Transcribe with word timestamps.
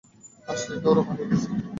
হ্যাঁ, 0.45 0.57
সে 0.61 0.73
দৌড়ে 0.83 1.01
পালিয়ে 1.07 1.27
গেছে। 1.29 1.47